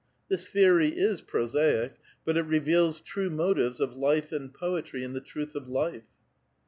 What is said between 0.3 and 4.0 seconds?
theory is prosaic, but it reveals true mo tives of